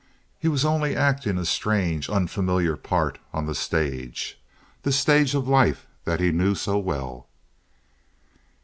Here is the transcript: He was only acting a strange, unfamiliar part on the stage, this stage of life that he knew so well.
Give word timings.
He 0.39 0.47
was 0.47 0.65
only 0.65 0.95
acting 0.95 1.37
a 1.37 1.45
strange, 1.45 2.09
unfamiliar 2.09 2.75
part 2.75 3.19
on 3.31 3.45
the 3.45 3.53
stage, 3.53 4.41
this 4.81 4.97
stage 4.97 5.35
of 5.35 5.47
life 5.47 5.85
that 6.05 6.19
he 6.19 6.31
knew 6.31 6.55
so 6.55 6.79
well. 6.79 7.27